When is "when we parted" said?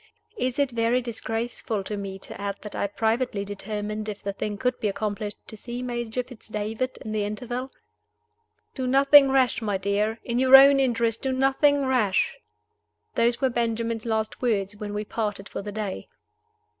14.75-15.47